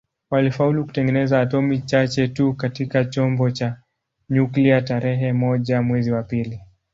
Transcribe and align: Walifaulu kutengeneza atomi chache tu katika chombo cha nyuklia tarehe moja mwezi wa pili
Walifaulu 0.31 0.85
kutengeneza 0.85 1.41
atomi 1.41 1.79
chache 1.81 2.27
tu 2.27 2.53
katika 2.53 3.05
chombo 3.05 3.51
cha 3.51 3.77
nyuklia 4.29 4.81
tarehe 4.81 5.33
moja 5.33 5.81
mwezi 5.81 6.11
wa 6.11 6.23
pili 6.23 6.61